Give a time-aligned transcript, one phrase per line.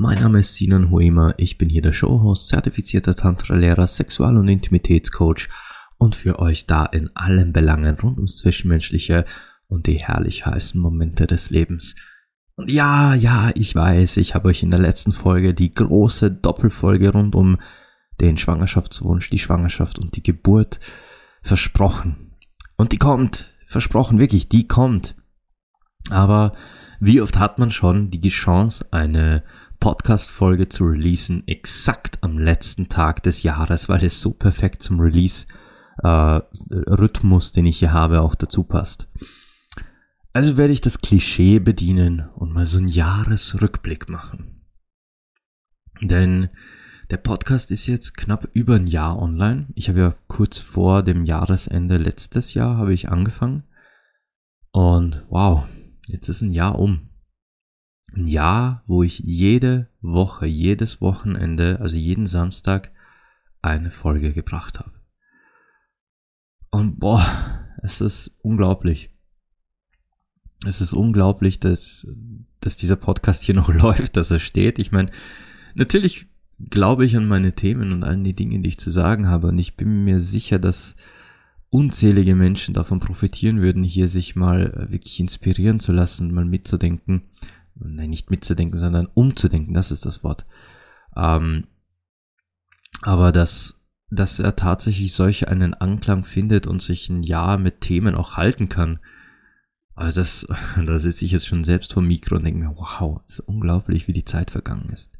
[0.00, 5.48] Mein Name ist Sinan Huema, ich bin hier der Showhost, zertifizierter Tantra-Lehrer, Sexual- und Intimitätscoach
[5.96, 9.24] und für euch da in allen Belangen rund ums Zwischenmenschliche
[9.66, 11.96] und die herrlich heißen Momente des Lebens.
[12.54, 17.10] Und ja, ja, ich weiß, ich habe euch in der letzten Folge die große Doppelfolge
[17.10, 17.58] rund um
[18.20, 20.78] den Schwangerschaftswunsch, die Schwangerschaft und die Geburt
[21.42, 22.36] versprochen.
[22.76, 23.56] Und die kommt.
[23.66, 25.16] Versprochen, wirklich, die kommt.
[26.08, 26.52] Aber
[27.00, 29.42] wie oft hat man schon die Chance, eine
[29.80, 37.50] Podcast-Folge zu releasen, exakt am letzten Tag des Jahres, weil es so perfekt zum Release-Rhythmus,
[37.50, 39.08] äh, den ich hier habe, auch dazu passt.
[40.32, 44.64] Also werde ich das Klischee bedienen und mal so einen Jahresrückblick machen.
[46.00, 46.50] Denn
[47.10, 49.66] der Podcast ist jetzt knapp über ein Jahr online.
[49.74, 53.64] Ich habe ja kurz vor dem Jahresende letztes Jahr habe ich angefangen.
[54.70, 55.64] Und wow,
[56.06, 57.07] jetzt ist ein Jahr um.
[58.14, 62.90] Ein Jahr, wo ich jede Woche, jedes Wochenende, also jeden Samstag
[63.60, 64.92] eine Folge gebracht habe.
[66.70, 67.26] Und boah,
[67.82, 69.10] es ist unglaublich.
[70.66, 72.06] Es ist unglaublich, dass,
[72.60, 74.78] dass dieser Podcast hier noch läuft, dass er steht.
[74.78, 75.10] Ich meine,
[75.74, 76.26] natürlich
[76.70, 79.48] glaube ich an meine Themen und all die Dinge, die ich zu sagen habe.
[79.48, 80.96] Und ich bin mir sicher, dass
[81.70, 87.22] unzählige Menschen davon profitieren würden, hier sich mal äh, wirklich inspirieren zu lassen, mal mitzudenken.
[87.80, 90.46] Nein, nicht mitzudenken, sondern umzudenken, das ist das Wort.
[91.16, 91.66] Ähm,
[93.02, 98.14] aber dass, dass er tatsächlich solch einen Anklang findet und sich ein Jahr mit Themen
[98.14, 98.98] auch halten kann.
[99.94, 100.46] Also das,
[100.86, 104.12] da sitze ich jetzt schon selbst vom Mikro und denke mir, wow, ist unglaublich, wie
[104.12, 105.16] die Zeit vergangen ist.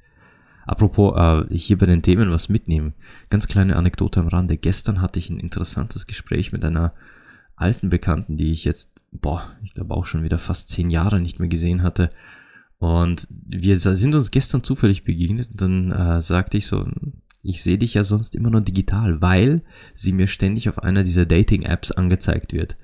[0.67, 2.93] Apropos, äh, hier bei den Themen was mitnehmen.
[3.31, 4.59] Ganz kleine Anekdote am Rande.
[4.59, 6.93] Gestern hatte ich ein interessantes Gespräch mit einer
[7.57, 11.41] alten Bekannten, die ich jetzt, boah, ich glaube auch schon wieder fast zehn Jahre nicht
[11.41, 12.11] mehr gesehen hatte.
[12.79, 16.87] Und wir sind uns gestern zufällig begegnet und dann äh, sagte ich so,
[17.43, 19.63] ich sehe dich ja sonst immer nur digital, weil
[19.95, 22.77] sie mir ständig auf einer dieser Dating-Apps angezeigt wird.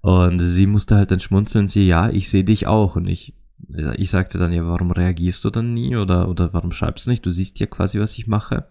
[0.00, 2.96] Und sie musste halt dann schmunzeln, sie, ja, ich sehe dich auch.
[2.96, 3.34] Und ich
[3.96, 7.26] ich sagte dann, ja, warum reagierst du dann nie oder, oder warum schreibst du nicht?
[7.26, 8.68] Du siehst ja quasi, was ich mache.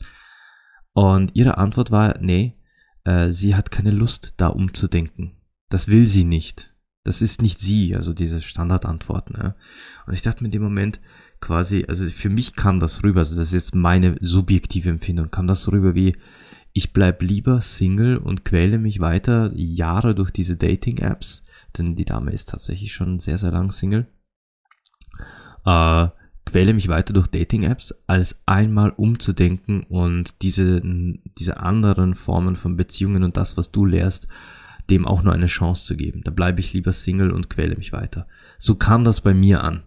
[0.94, 2.56] Und ihre Antwort war, nee,
[3.04, 5.34] äh, sie hat keine Lust, da umzudenken.
[5.70, 6.74] Das will sie nicht.
[7.08, 9.32] Das ist nicht sie, also diese Standardantwort.
[9.32, 9.56] Ne?
[10.06, 11.00] Und ich dachte mir in dem Moment
[11.40, 15.48] quasi, also für mich kam das rüber, also das ist jetzt meine subjektive Empfindung, kam
[15.48, 16.18] das rüber wie,
[16.74, 21.44] ich bleib lieber Single und quäle mich weiter Jahre durch diese Dating-Apps,
[21.78, 24.08] denn die Dame ist tatsächlich schon sehr, sehr lang Single
[25.68, 26.08] äh,
[26.46, 30.82] quäle mich weiter durch Dating-Apps, als einmal umzudenken und diese,
[31.38, 34.30] diese anderen Formen von Beziehungen und das, was du lehrst,
[34.90, 36.22] dem auch nur eine Chance zu geben.
[36.24, 38.28] Da bleibe ich lieber Single und quäle mich weiter.
[38.58, 39.84] So kam das bei mir an.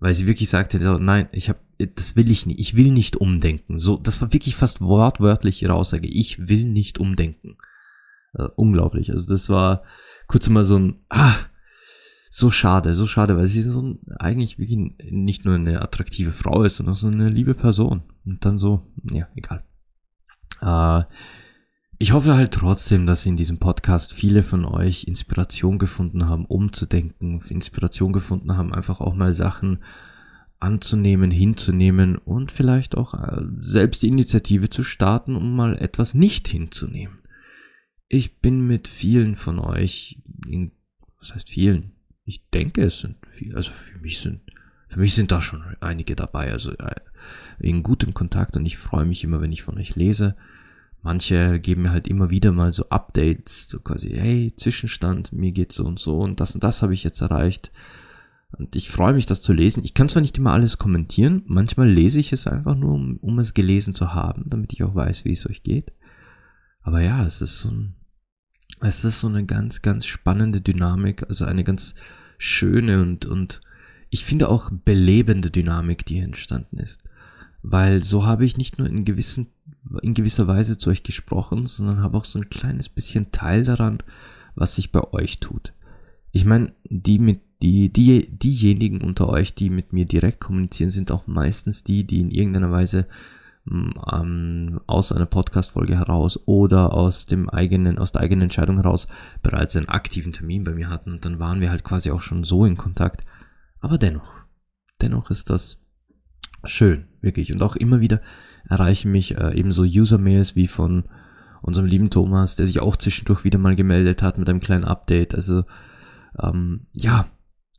[0.00, 1.58] Weil sie wirklich sagte, so, nein, ich habe,
[1.96, 3.78] das will ich nicht, ich will nicht umdenken.
[3.78, 6.06] So, das war wirklich fast wortwörtlich ihre Aussage.
[6.06, 7.56] Ich will nicht umdenken.
[8.32, 9.10] Also, unglaublich.
[9.10, 9.82] Also das war
[10.28, 11.34] kurz mal so ein, ah,
[12.30, 14.78] so schade, so schade, weil sie so eigentlich wirklich
[15.10, 18.02] nicht nur eine attraktive Frau ist, sondern so eine liebe Person.
[18.24, 19.64] Und dann so, ja, egal.
[20.60, 21.04] Äh,
[22.00, 27.42] ich hoffe halt trotzdem, dass in diesem Podcast viele von euch Inspiration gefunden haben, umzudenken,
[27.48, 29.80] Inspiration gefunden haben, einfach auch mal Sachen
[30.60, 36.46] anzunehmen, hinzunehmen und vielleicht auch äh, selbst die Initiative zu starten, um mal etwas nicht
[36.46, 37.18] hinzunehmen.
[38.08, 40.72] Ich bin mit vielen von euch, in,
[41.18, 41.92] was heißt vielen?
[42.24, 44.40] Ich denke, es sind viele, also für mich sind,
[44.88, 46.94] für mich sind da schon einige dabei, also äh,
[47.58, 50.36] in gutem Kontakt und ich freue mich immer, wenn ich von euch lese.
[51.02, 55.72] Manche geben mir halt immer wieder mal so Updates, so quasi, hey, Zwischenstand, mir geht
[55.72, 57.70] so und so und das und das habe ich jetzt erreicht.
[58.56, 59.84] Und ich freue mich, das zu lesen.
[59.84, 63.38] Ich kann zwar nicht immer alles kommentieren, manchmal lese ich es einfach nur, um, um
[63.38, 65.92] es gelesen zu haben, damit ich auch weiß, wie es euch geht.
[66.82, 67.94] Aber ja, es ist so ein,
[68.80, 71.94] es ist so eine ganz, ganz spannende Dynamik, also eine ganz
[72.38, 73.60] schöne und, und
[74.10, 77.04] ich finde auch belebende Dynamik, die entstanden ist.
[77.62, 79.48] Weil so habe ich nicht nur in, gewissen,
[80.02, 83.98] in gewisser Weise zu euch gesprochen, sondern habe auch so ein kleines bisschen Teil daran,
[84.54, 85.72] was sich bei euch tut.
[86.30, 91.10] Ich meine, die mit, die, die, diejenigen unter euch, die mit mir direkt kommunizieren, sind
[91.10, 93.06] auch meistens die, die in irgendeiner Weise
[93.70, 99.08] ähm, aus einer Podcast-Folge heraus oder aus dem eigenen, aus der eigenen Entscheidung heraus
[99.42, 102.44] bereits einen aktiven Termin bei mir hatten und dann waren wir halt quasi auch schon
[102.44, 103.24] so in Kontakt.
[103.80, 104.32] Aber dennoch,
[105.00, 105.80] dennoch ist das
[106.64, 107.52] schön, wirklich.
[107.52, 108.20] Und auch immer wieder
[108.68, 111.04] erreichen mich äh, ebenso User-Mails wie von
[111.62, 115.34] unserem lieben Thomas, der sich auch zwischendurch wieder mal gemeldet hat mit einem kleinen Update.
[115.34, 115.64] Also
[116.40, 117.30] ähm, ja,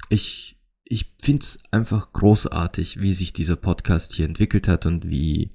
[0.09, 5.53] ich, ich finde es einfach großartig, wie sich dieser Podcast hier entwickelt hat und wie,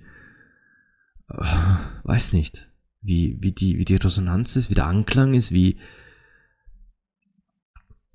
[1.29, 2.71] äh, weiß nicht,
[3.01, 5.79] wie, wie, die, wie die Resonanz ist, wie der Anklang ist, wie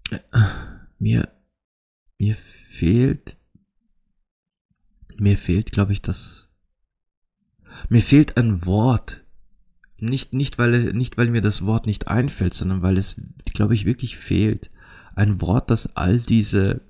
[0.09, 0.19] äh,
[0.97, 1.31] mir,
[2.17, 3.37] mir fehlt,
[5.19, 6.49] mir fehlt, glaube ich, das,
[7.89, 9.21] mir fehlt ein Wort.
[9.97, 13.17] Nicht, nicht, weil, nicht, weil mir das Wort nicht einfällt, sondern weil es,
[13.53, 14.71] glaube ich, wirklich fehlt.
[15.15, 16.81] Ein Wort, das all diese,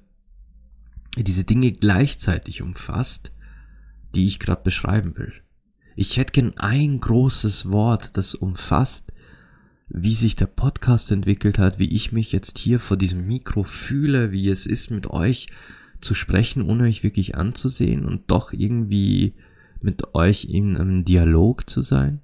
[1.18, 3.31] diese Dinge gleichzeitig umfasst,
[4.16, 5.34] die ich gerade beschreiben will.
[5.96, 9.12] Ich hätte gern ein großes Wort, das umfasst,
[9.90, 14.32] wie sich der Podcast entwickelt hat, wie ich mich jetzt hier vor diesem Mikro fühle,
[14.32, 15.48] wie es ist, mit euch
[16.01, 19.36] zu sprechen, ohne euch wirklich anzusehen und doch irgendwie
[19.81, 22.22] mit euch in einem Dialog zu sein.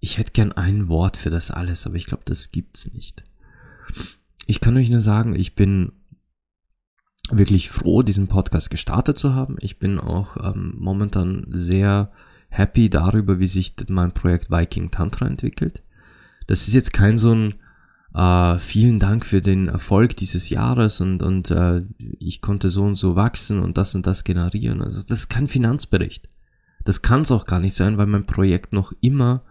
[0.00, 3.22] Ich hätte gern ein Wort für das alles, aber ich glaube, das gibt's nicht.
[4.46, 5.92] Ich kann euch nur sagen, ich bin
[7.30, 9.56] wirklich froh, diesen Podcast gestartet zu haben.
[9.60, 12.10] Ich bin auch ähm, momentan sehr
[12.48, 15.82] happy darüber, wie sich mein Projekt Viking Tantra entwickelt.
[16.46, 17.54] Das ist jetzt kein so ein
[18.14, 21.82] äh, vielen Dank für den Erfolg dieses Jahres und, und äh,
[22.18, 24.82] ich konnte so und so wachsen und das und das generieren.
[24.82, 26.28] Also das ist kein Finanzbericht.
[26.84, 29.42] Das kann es auch gar nicht sein, weil mein Projekt noch immer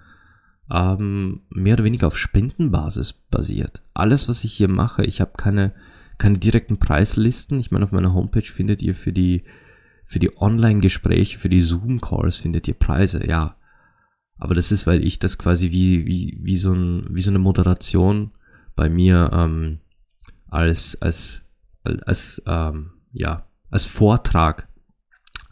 [0.72, 3.82] ähm, mehr oder weniger auf Spendenbasis basiert.
[3.94, 5.74] Alles, was ich hier mache, ich habe keine,
[6.18, 7.60] keine direkten Preislisten.
[7.60, 9.44] Ich meine, auf meiner Homepage findet ihr für die,
[10.06, 13.56] für die Online-Gespräche, für die Zoom-Calls findet ihr Preise, ja.
[14.38, 17.40] Aber das ist, weil ich das quasi wie, wie, wie, so, ein, wie so eine
[17.40, 18.32] Moderation
[18.80, 19.80] bei mir ähm,
[20.48, 21.42] als, als,
[21.84, 24.70] als, ähm, ja, als Vortrag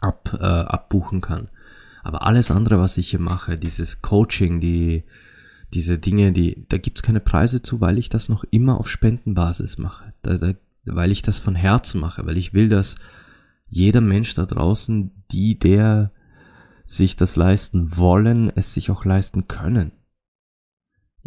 [0.00, 1.50] ab, äh, abbuchen kann.
[2.02, 5.04] Aber alles andere, was ich hier mache, dieses Coaching, die,
[5.74, 9.76] diese Dinge, die, da gibt's keine Preise zu, weil ich das noch immer auf Spendenbasis
[9.76, 10.14] mache.
[10.22, 10.54] Da, da,
[10.86, 12.96] weil ich das von Herzen mache, weil ich will, dass
[13.68, 16.12] jeder Mensch da draußen, die, der
[16.86, 19.92] sich das leisten wollen, es sich auch leisten können.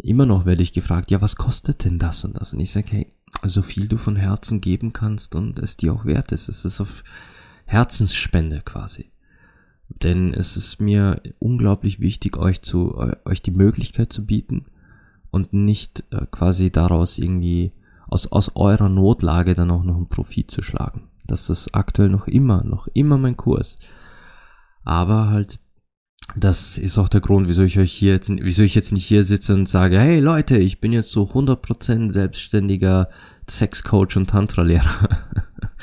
[0.02, 2.52] Immer noch werde ich gefragt, ja, was kostet denn das und das?
[2.52, 3.12] Und ich sage, hey,
[3.44, 6.48] so viel du von Herzen geben kannst und es dir auch wert ist.
[6.48, 7.04] Es ist auf
[7.66, 9.10] Herzensspende quasi.
[9.88, 14.66] Denn es ist mir unglaublich wichtig, euch zu, euch die Möglichkeit zu bieten
[15.30, 17.72] und nicht äh, quasi daraus irgendwie
[18.08, 21.08] aus, aus eurer Notlage dann auch noch einen Profit zu schlagen.
[21.26, 23.78] Das ist aktuell noch immer, noch immer mein Kurs.
[24.84, 25.60] Aber halt,
[26.36, 29.22] das ist auch der Grund, wieso ich euch hier jetzt, wieso ich jetzt nicht hier
[29.22, 33.08] sitze und sage, hey Leute, ich bin jetzt so 100% selbstständiger
[33.48, 35.08] Sexcoach und Tantra-Lehrer.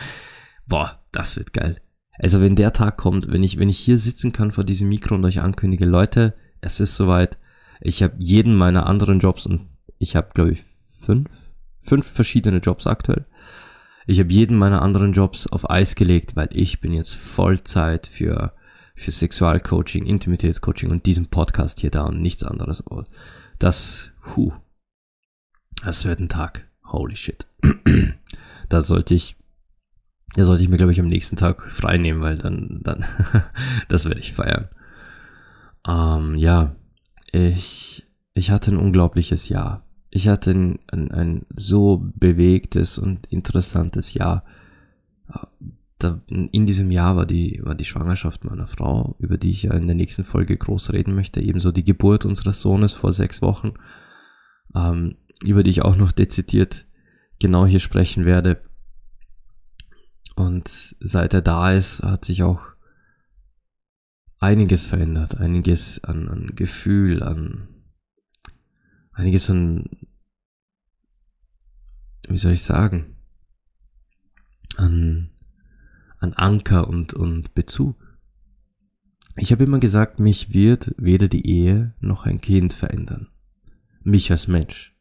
[0.68, 1.81] Boah, das wird geil.
[2.18, 5.16] Also wenn der Tag kommt, wenn ich, wenn ich hier sitzen kann vor diesem Mikro
[5.16, 7.38] und euch ankündige, Leute, es ist soweit,
[7.80, 9.69] ich habe jeden meiner anderen Jobs und
[10.00, 10.66] ich habe, glaube ich,
[11.00, 11.30] fünf,
[11.81, 13.25] fünf verschiedene Jobs aktuell.
[14.06, 18.54] Ich habe jeden meiner anderen Jobs auf Eis gelegt, weil ich bin jetzt Vollzeit für,
[19.00, 22.83] für Sexualcoaching, Intimitätscoaching und diesen Podcast hier da und nichts anderes.
[23.57, 24.54] Das, hu,
[25.83, 26.68] das wird ein Tag.
[26.85, 27.47] Holy shit.
[28.69, 29.35] da sollte ich
[30.35, 33.06] ja, sollte ich mir, glaube ich, am nächsten Tag frei nehmen, weil dann, dann,
[33.88, 34.69] das werde ich feiern.
[35.88, 36.76] Ähm, ja,
[37.31, 39.85] ich, ich hatte ein unglaubliches Jahr.
[40.12, 44.44] Ich hatte ein, ein, ein so bewegtes und interessantes Jahr.
[46.00, 49.74] Da, in diesem Jahr war die, war die Schwangerschaft meiner Frau, über die ich ja
[49.74, 53.74] in der nächsten Folge groß reden möchte, ebenso die Geburt unseres Sohnes vor sechs Wochen,
[54.74, 56.88] ähm, über die ich auch noch dezidiert
[57.40, 58.62] genau hier sprechen werde.
[60.38, 62.62] Und seit er da ist, hat sich auch
[64.40, 67.68] einiges verändert, einiges an, an Gefühl, an
[69.12, 69.86] einiges an,
[72.30, 73.18] wie soll ich sagen,
[74.78, 75.32] an,
[76.19, 77.95] an Anker und, und Bezug.
[79.35, 83.30] Ich habe immer gesagt, mich wird weder die Ehe noch ein Kind verändern.
[84.04, 84.95] Mich als Mensch.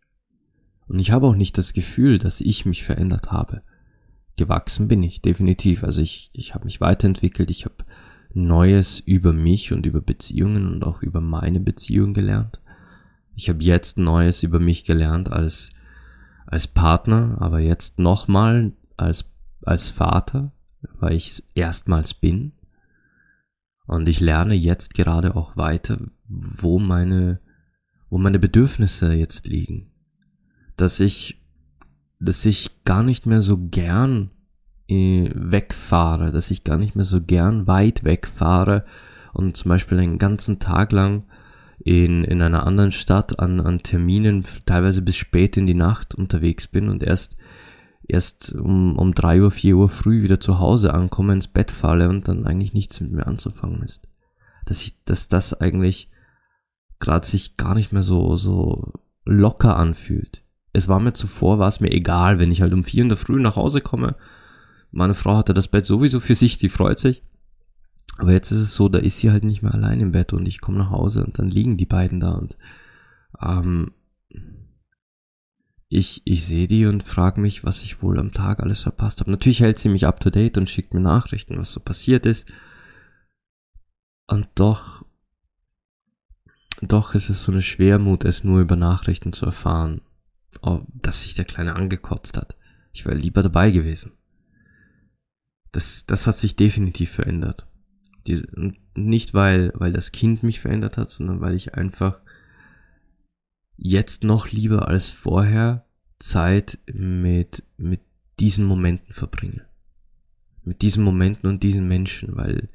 [0.86, 3.62] Und ich habe auch nicht das Gefühl, dass ich mich verändert habe
[4.38, 5.84] gewachsen bin ich, definitiv.
[5.84, 7.84] Also ich, ich habe mich weiterentwickelt, ich habe
[8.32, 12.60] Neues über mich und über Beziehungen und auch über meine Beziehung gelernt.
[13.34, 15.70] Ich habe jetzt Neues über mich gelernt als,
[16.46, 19.26] als Partner, aber jetzt nochmal als,
[19.62, 20.52] als Vater,
[20.98, 22.52] weil ich es erstmals bin.
[23.86, 27.40] Und ich lerne jetzt gerade auch weiter, wo meine,
[28.10, 29.90] wo meine Bedürfnisse jetzt liegen.
[30.76, 31.40] Dass ich,
[32.20, 34.30] dass ich gar nicht mehr so gern
[34.88, 38.84] äh, wegfahre, dass ich gar nicht mehr so gern weit wegfahre
[39.32, 41.24] und zum Beispiel einen ganzen Tag lang
[41.78, 46.66] in, in einer anderen Stadt an, an Terminen teilweise bis spät in die Nacht unterwegs
[46.66, 47.36] bin und erst
[48.08, 52.08] erst um, um drei Uhr, vier Uhr früh wieder zu Hause ankomme, ins Bett falle
[52.08, 54.08] und dann eigentlich nichts mit mir anzufangen ist.
[54.64, 56.10] Dass ich, dass das eigentlich
[56.98, 58.92] gerade sich gar nicht mehr so, so
[59.24, 60.42] locker anfühlt.
[60.72, 63.18] Es war mir zuvor, war es mir egal, wenn ich halt um vier in der
[63.18, 64.16] Früh nach Hause komme.
[64.90, 67.22] Meine Frau hatte das Bett sowieso für sich, die freut sich.
[68.16, 70.48] Aber jetzt ist es so, da ist sie halt nicht mehr allein im Bett und
[70.48, 72.56] ich komme nach Hause und dann liegen die beiden da und
[73.40, 73.92] ähm,
[75.88, 79.30] ich, ich sehe die und frage mich, was ich wohl am Tag alles verpasst habe.
[79.30, 82.52] Natürlich hält sie mich up to date und schickt mir Nachrichten, was so passiert ist.
[84.26, 85.06] Und doch,
[86.82, 90.02] doch ist es so eine Schwermut, es nur über Nachrichten zu erfahren,
[90.60, 92.56] oh, dass sich der Kleine angekotzt hat.
[92.92, 94.12] Ich wäre lieber dabei gewesen.
[95.72, 97.66] Das, das hat sich definitiv verändert.
[98.26, 98.46] Diese,
[98.94, 102.20] nicht weil, weil das Kind mich verändert hat, sondern weil ich einfach
[103.78, 105.84] jetzt noch lieber als vorher
[106.18, 108.00] Zeit mit, mit
[108.38, 109.62] diesen Momenten verbringe.
[110.64, 112.68] Mit diesen Momenten und diesen Menschen, weil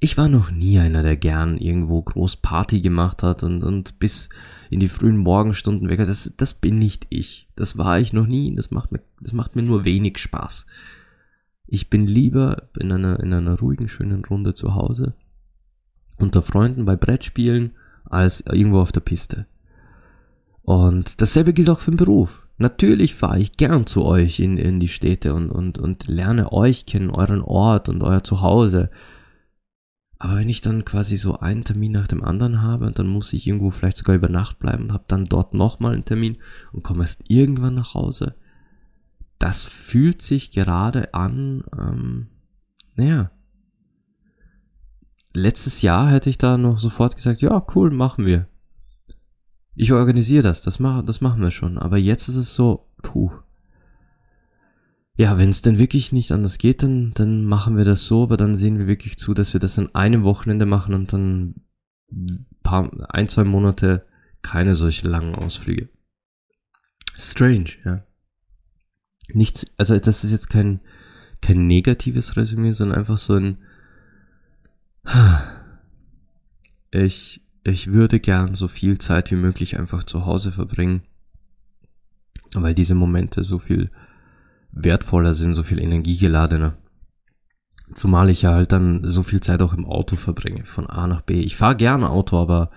[0.00, 4.28] ich war noch nie einer, der gern irgendwo groß Party gemacht hat und, und bis
[4.68, 5.98] in die frühen Morgenstunden weg.
[6.00, 7.48] Das, das bin nicht ich.
[7.54, 8.54] Das war ich noch nie.
[8.56, 10.66] Das macht mir, das macht mir nur wenig Spaß.
[11.68, 15.14] Ich bin lieber in einer, in einer ruhigen, schönen Runde zu Hause
[16.18, 17.72] unter Freunden bei Brettspielen
[18.04, 19.46] als irgendwo auf der Piste.
[20.62, 22.46] Und dasselbe gilt auch für den Beruf.
[22.58, 26.86] Natürlich fahre ich gern zu euch in, in die Städte und, und, und lerne euch
[26.86, 28.90] kennen, euren Ort und euer Zuhause.
[30.18, 33.32] Aber wenn ich dann quasi so einen Termin nach dem anderen habe und dann muss
[33.32, 36.38] ich irgendwo vielleicht sogar über Nacht bleiben und habe dann dort nochmal einen Termin
[36.72, 38.36] und komme erst irgendwann nach Hause,
[39.40, 42.28] das fühlt sich gerade an, ähm,
[42.94, 43.32] naja.
[45.34, 48.46] Letztes Jahr hätte ich da noch sofort gesagt, ja, cool, machen wir.
[49.74, 51.78] Ich organisiere das, das, mach, das machen wir schon.
[51.78, 53.30] Aber jetzt ist es so, puh.
[55.16, 58.36] Ja, wenn es denn wirklich nicht anders geht, dann, dann machen wir das so, aber
[58.36, 61.54] dann sehen wir wirklich zu, dass wir das an einem Wochenende machen und dann
[62.62, 64.06] paar, ein, zwei Monate
[64.42, 65.88] keine solche langen Ausflüge.
[67.14, 68.04] Strange, ja.
[69.28, 70.80] Nichts, also das ist jetzt kein,
[71.40, 73.58] kein negatives Resümee, sondern einfach so ein,
[76.90, 81.02] ich ich würde gern so viel Zeit wie möglich einfach zu Hause verbringen,
[82.54, 83.90] weil diese Momente so viel
[84.72, 86.76] wertvoller sind, so viel energiegeladener.
[87.94, 91.22] Zumal ich ja halt dann so viel Zeit auch im Auto verbringe, von A nach
[91.22, 91.40] B.
[91.40, 92.70] Ich fahre gerne Auto, aber,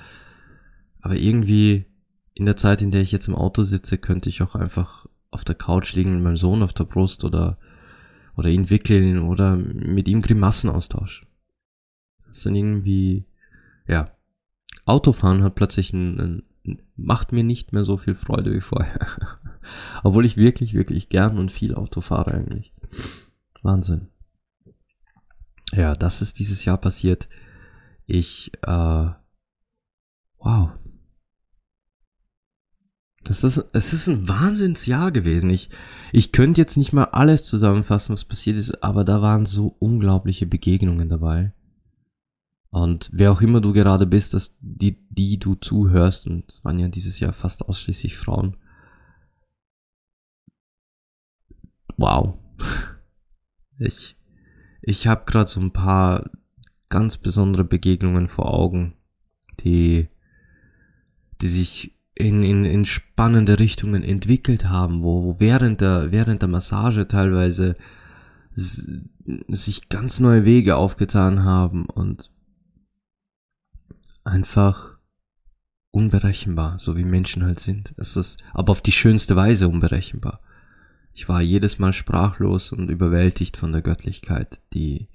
[1.00, 1.86] aber irgendwie
[2.34, 5.46] in der Zeit, in der ich jetzt im Auto sitze, könnte ich auch einfach auf
[5.46, 7.58] der Couch liegen mit meinem Sohn auf der Brust oder,
[8.36, 11.28] oder ihn wickeln oder mit ihm Grimassen austauschen.
[12.28, 13.26] Das sind irgendwie,
[13.88, 14.15] ja,
[14.86, 19.08] Autofahren hat plötzlich ein, ein, macht mir nicht mehr so viel Freude wie vorher.
[20.04, 22.74] Obwohl ich wirklich, wirklich gern und viel Auto fahre eigentlich.
[23.62, 24.10] Wahnsinn.
[25.74, 27.28] Ja, das ist dieses Jahr passiert.
[28.06, 29.10] Ich, äh,
[30.38, 30.70] wow.
[33.24, 35.50] Das ist, es ist ein Wahnsinnsjahr gewesen.
[35.50, 35.72] Ich,
[36.12, 40.46] ich könnte jetzt nicht mal alles zusammenfassen, was passiert ist, aber da waren so unglaubliche
[40.46, 41.52] Begegnungen dabei.
[42.76, 46.90] Und wer auch immer du gerade bist, dass die, die du zuhörst, und waren ja
[46.90, 48.58] dieses Jahr fast ausschließlich Frauen.
[51.96, 52.38] Wow.
[53.78, 54.16] Ich,
[54.82, 56.30] ich habe gerade so ein paar
[56.88, 58.94] ganz besondere Begegnungen vor Augen,
[59.60, 60.08] die,
[61.42, 66.48] die sich in, in, in spannende Richtungen entwickelt haben, wo, wo während der, während der
[66.48, 67.76] Massage teilweise
[68.54, 72.32] sich ganz neue Wege aufgetan haben und
[74.26, 74.98] einfach
[75.92, 77.94] unberechenbar, so wie Menschen halt sind.
[77.98, 80.42] Es ist aber auf die schönste Weise unberechenbar.
[81.14, 85.08] Ich war jedes Mal sprachlos und überwältigt von der Göttlichkeit, die,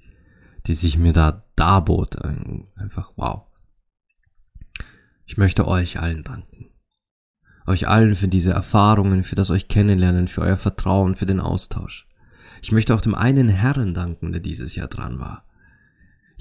[0.65, 2.17] die sich mir da darbot.
[2.75, 3.43] Einfach wow.
[5.25, 6.71] Ich möchte euch allen danken.
[7.67, 12.07] Euch allen für diese Erfahrungen, für das euch kennenlernen, für euer Vertrauen, für den Austausch.
[12.63, 15.45] Ich möchte auch dem einen Herrn danken, der dieses Jahr dran war.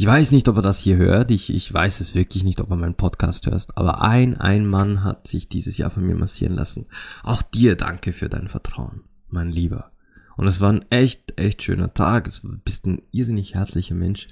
[0.01, 1.31] Ich weiß nicht, ob er das hier hört.
[1.31, 3.77] Ich, ich weiß es wirklich nicht, ob er meinen Podcast hörst.
[3.77, 6.87] Aber ein, ein Mann hat sich dieses Jahr von mir massieren lassen.
[7.23, 9.93] Auch dir danke für dein Vertrauen, mein Lieber.
[10.39, 12.27] Und es war ein echt, echt schöner Tag.
[12.27, 14.29] Es bist ein irrsinnig herzlicher Mensch.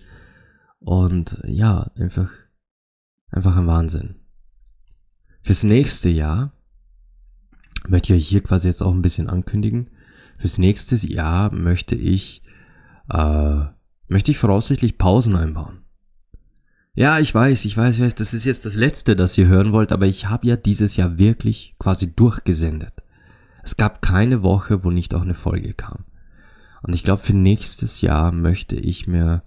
[0.81, 2.31] Und ja, einfach,
[3.31, 4.15] einfach ein Wahnsinn.
[5.43, 6.55] Fürs nächste Jahr
[7.87, 9.91] möchte ich hier quasi jetzt auch ein bisschen ankündigen.
[10.39, 12.43] Fürs nächste Jahr möchte ich,
[13.11, 13.67] äh,
[14.09, 15.83] möchte ich voraussichtlich Pausen einbauen.
[16.95, 19.73] Ja, ich weiß, ich weiß, ich weiß, das ist jetzt das Letzte, das ihr hören
[19.73, 22.93] wollt, aber ich habe ja dieses Jahr wirklich quasi durchgesendet.
[23.63, 26.05] Es gab keine Woche, wo nicht auch eine Folge kam.
[26.83, 29.43] Und ich glaube, für nächstes Jahr möchte ich mir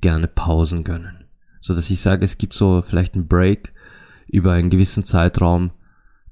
[0.00, 1.24] gerne Pausen gönnen.
[1.60, 3.72] So dass ich sage, es gibt so vielleicht einen Break
[4.28, 5.70] über einen gewissen Zeitraum,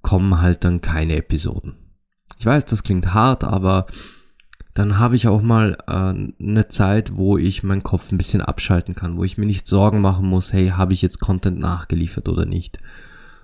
[0.02, 1.76] kommen halt dann keine Episoden.
[2.38, 3.86] Ich weiß, das klingt hart, aber
[4.78, 5.92] dann habe ich auch mal äh,
[6.40, 10.00] eine Zeit, wo ich meinen Kopf ein bisschen abschalten kann, wo ich mir nicht Sorgen
[10.00, 12.78] machen muss, hey, habe ich jetzt Content nachgeliefert oder nicht.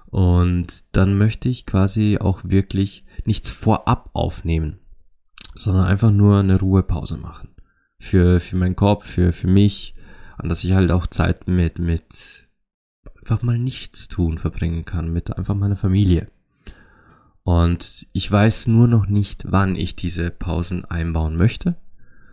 [0.06, 4.78] Und dann möchte ich quasi auch wirklich nichts vorab aufnehmen,
[5.54, 7.48] sondern einfach nur eine Ruhepause machen.
[7.98, 9.96] Für, für meinen Kopf, für, für mich,
[10.40, 12.46] und dass ich halt auch Zeit mit, mit
[13.20, 16.28] einfach mal nichts tun verbringen kann, mit einfach meiner Familie.
[17.44, 21.76] Und ich weiß nur noch nicht, wann ich diese Pausen einbauen möchte.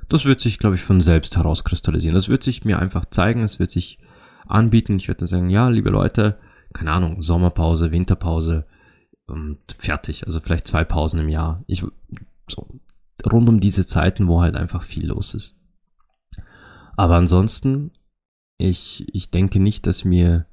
[0.08, 2.16] Das wird sich, glaube ich, von selbst herauskristallisieren.
[2.16, 4.00] Das wird sich mir einfach zeigen, es wird sich
[4.48, 4.96] anbieten.
[4.98, 6.38] Ich werde dann sagen, ja, liebe Leute,
[6.74, 8.66] keine Ahnung, Sommerpause, Winterpause
[9.28, 10.26] und fertig.
[10.26, 11.64] Also vielleicht zwei Pausen im Jahr.
[11.68, 11.86] Ich,
[12.48, 12.80] so,
[13.30, 15.56] rund um diese Zeiten, wo halt einfach viel los ist.
[16.96, 17.92] Aber ansonsten,
[18.58, 20.46] ich, ich denke nicht, dass mir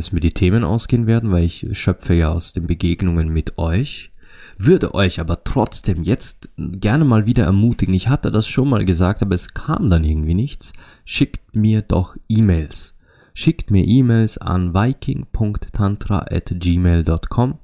[0.00, 4.10] dass mir die Themen ausgehen werden, weil ich schöpfe ja aus den Begegnungen mit euch.
[4.56, 7.92] Würde euch aber trotzdem jetzt gerne mal wieder ermutigen.
[7.92, 10.72] Ich hatte das schon mal gesagt, aber es kam dann irgendwie nichts.
[11.04, 12.96] Schickt mir doch E-Mails.
[13.34, 17.58] Schickt mir E-Mails an viking.tantra@gmail.com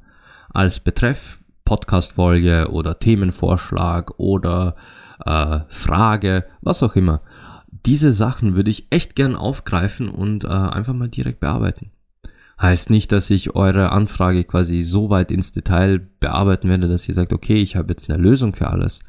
[0.50, 4.76] als Betreff Podcast-Folge oder Themenvorschlag oder
[5.24, 7.22] äh, Frage, was auch immer.
[7.86, 11.92] Diese Sachen würde ich echt gern aufgreifen und äh, einfach mal direkt bearbeiten.
[12.60, 17.14] Heißt nicht, dass ich eure Anfrage quasi so weit ins Detail bearbeiten werde, dass ihr
[17.14, 19.00] sagt, okay, ich habe jetzt eine Lösung für alles.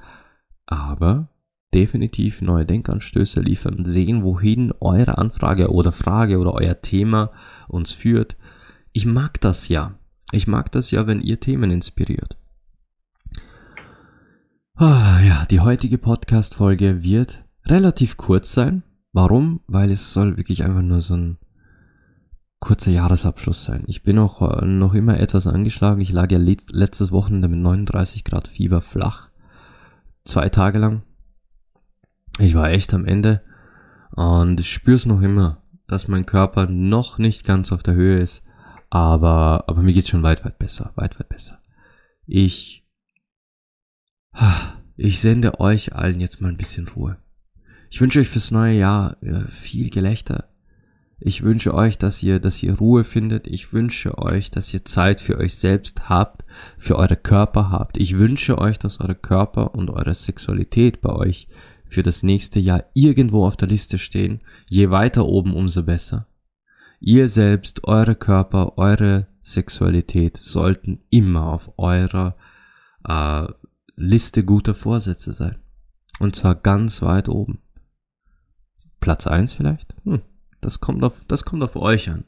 [0.66, 1.30] Aber
[1.74, 7.32] definitiv neue Denkanstöße liefern, sehen, wohin eure Anfrage oder Frage oder euer Thema
[7.70, 8.36] uns führt.
[8.92, 9.98] Ich mag das ja.
[10.34, 12.36] Ich mag das ja, wenn ihr Themen inspiriert.
[14.76, 18.84] Ah, ja, die heutige Podcast-Folge wird relativ kurz sein.
[19.14, 19.62] Warum?
[19.68, 21.38] Weil es soll wirklich einfach nur so ein
[22.60, 23.84] kurzer Jahresabschluss sein.
[23.88, 26.02] Ich bin auch äh, noch immer etwas angeschlagen.
[26.02, 29.30] Ich lag ja letztes Wochenende mit 39 Grad Fieber flach.
[30.26, 31.04] Zwei Tage lang.
[32.40, 33.42] Ich war echt am Ende.
[34.12, 38.20] Und ich spüre es noch immer, dass mein Körper noch nicht ganz auf der Höhe
[38.20, 38.44] ist.
[38.90, 40.92] Aber, aber mir geht's schon weit, weit besser.
[40.96, 41.60] Weit, weit besser.
[42.26, 42.86] Ich,
[44.96, 47.18] ich sende euch allen jetzt mal ein bisschen Ruhe.
[47.90, 50.50] Ich wünsche euch fürs neue Jahr äh, viel Gelächter,
[51.20, 53.48] ich wünsche euch, dass ihr, dass ihr Ruhe findet.
[53.48, 56.46] Ich wünsche euch, dass ihr Zeit für euch selbst habt,
[56.78, 57.98] für eure Körper habt.
[57.98, 61.48] Ich wünsche euch, dass eure Körper und eure Sexualität bei euch
[61.86, 64.42] für das nächste Jahr irgendwo auf der Liste stehen.
[64.68, 66.28] Je weiter oben, umso besser.
[67.00, 72.36] Ihr selbst, eure Körper, eure Sexualität sollten immer auf eurer
[73.08, 73.48] äh,
[73.96, 75.58] Liste guter Vorsätze sein.
[76.20, 77.60] Und zwar ganz weit oben.
[79.00, 79.96] Platz eins vielleicht?
[80.04, 80.22] Hm.
[80.62, 82.26] Das kommt auf, das kommt auf euch an.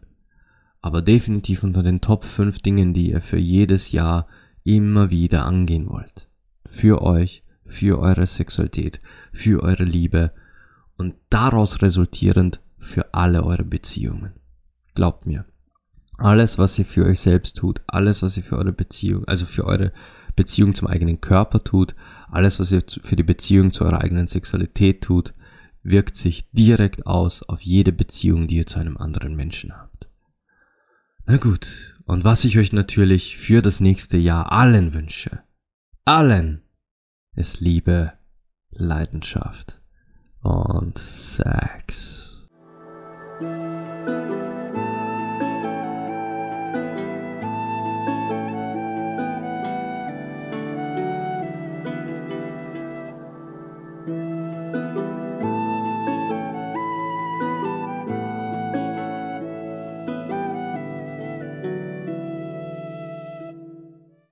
[0.81, 4.27] Aber definitiv unter den Top 5 Dingen, die ihr für jedes Jahr
[4.63, 6.29] immer wieder angehen wollt.
[6.65, 9.01] Für euch, für eure Sexualität,
[9.33, 10.31] für eure Liebe
[10.97, 14.33] und daraus resultierend für alle eure Beziehungen.
[14.95, 15.45] Glaubt mir.
[16.17, 19.65] Alles, was ihr für euch selbst tut, alles, was ihr für eure Beziehung, also für
[19.65, 19.93] eure
[20.35, 21.95] Beziehung zum eigenen Körper tut,
[22.29, 25.33] alles, was ihr für die Beziehung zu eurer eigenen Sexualität tut,
[25.83, 30.07] wirkt sich direkt aus auf jede Beziehung, die ihr zu einem anderen Menschen habt.
[31.25, 35.43] Na gut, und was ich euch natürlich für das nächste Jahr allen wünsche,
[36.05, 36.63] allen,
[37.35, 38.13] ist Liebe,
[38.71, 39.79] Leidenschaft
[40.41, 42.28] und Sex.